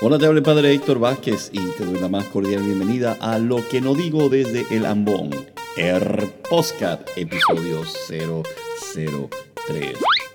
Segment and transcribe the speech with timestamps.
[0.00, 3.68] Hola, te habla padre Héctor Vázquez y te doy la más cordial bienvenida a Lo
[3.68, 5.30] que no digo desde el Ambón,
[5.76, 9.28] el Postcat, episodio 003.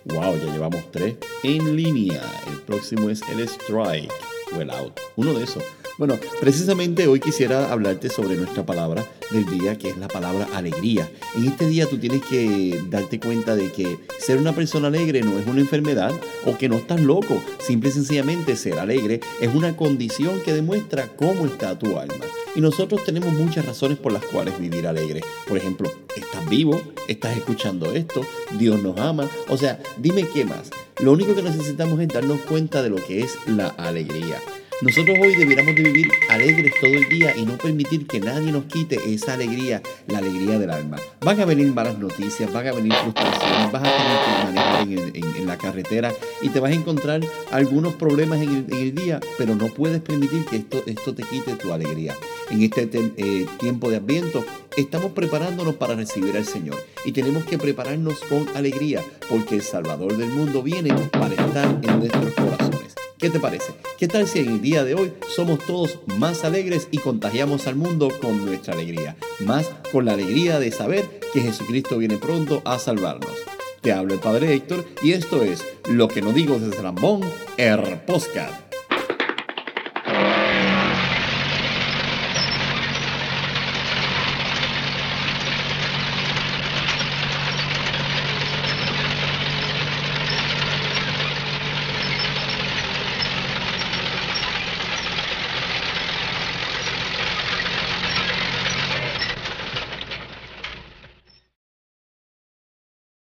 [0.03, 2.21] Wow, ya llevamos tres en línea.
[2.47, 4.11] El próximo es el Strike
[4.53, 4.99] o Out.
[5.15, 5.63] Uno de esos.
[5.99, 11.07] Bueno, precisamente hoy quisiera hablarte sobre nuestra palabra del día, que es la palabra alegría.
[11.35, 15.37] En este día tú tienes que darte cuenta de que ser una persona alegre no
[15.37, 16.11] es una enfermedad
[16.47, 17.43] o que no estás loco.
[17.59, 22.25] Simple y sencillamente ser alegre es una condición que demuestra cómo está tu alma.
[22.55, 25.21] Y nosotros tenemos muchas razones por las cuales vivir alegre.
[25.47, 28.21] Por ejemplo, estás vivo, estás escuchando esto,
[28.57, 29.29] Dios nos ama.
[29.47, 30.71] O sea, dime qué más.
[31.03, 34.39] Lo único que necesitamos es darnos cuenta de lo que es la alegría.
[34.81, 38.65] Nosotros hoy debiéramos de vivir alegres todo el día y no permitir que nadie nos
[38.65, 40.97] quite esa alegría, la alegría del alma.
[41.21, 45.47] Van a venir malas noticias, van a venir frustraciones, vas a tener que manejar en,
[45.47, 50.01] la carretera y te vas a encontrar algunos problemas en el, día, pero no puedes
[50.01, 52.15] permitir que esto, esto te quite tu alegría.
[52.49, 54.45] En este eh, tiempo de adviento
[54.77, 60.17] estamos preparándonos para recibir al Señor y tenemos que prepararnos con alegría porque el Salvador
[60.17, 63.02] del mundo viene para estar en nuestros corazones.
[63.23, 63.73] ¿Qué te parece?
[63.97, 67.77] ¿Qué tal si en el día de hoy somos todos más alegres y contagiamos al
[67.77, 69.15] mundo con nuestra alegría?
[69.39, 73.31] Más con la alegría de saber que Jesucristo viene pronto a salvarnos.
[73.79, 77.21] Te habla el Padre Héctor y esto es Lo que no digo desde Rambón,
[77.55, 78.72] el Postcard.